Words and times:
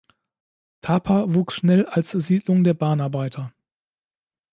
Tapa 0.81 1.31
wuchs 1.35 1.53
schnell 1.57 1.85
als 1.85 2.09
Siedlung 2.09 2.63
der 2.63 2.73
Bahnarbeiter. 2.73 3.53